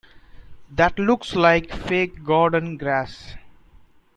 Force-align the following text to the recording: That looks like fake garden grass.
That 0.71 0.97
looks 0.97 1.35
like 1.35 1.71
fake 1.71 2.23
garden 2.23 2.75
grass. 2.75 3.35